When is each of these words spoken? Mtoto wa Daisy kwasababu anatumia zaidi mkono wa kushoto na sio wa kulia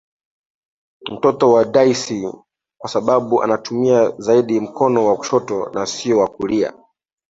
Mtoto 1.11 1.51
wa 1.51 1.65
Daisy 1.65 2.29
kwasababu 2.81 3.43
anatumia 3.43 4.09
zaidi 4.17 4.59
mkono 4.59 5.05
wa 5.05 5.17
kushoto 5.17 5.69
na 5.69 5.85
sio 5.85 6.17
wa 6.19 6.27
kulia 6.27 6.73